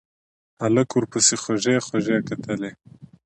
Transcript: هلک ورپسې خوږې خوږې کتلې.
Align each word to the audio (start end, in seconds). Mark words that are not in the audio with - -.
هلک 0.61 0.89
ورپسې 0.93 1.35
خوږې 1.41 1.75
خوږې 1.85 2.17
کتلې. 2.29 2.71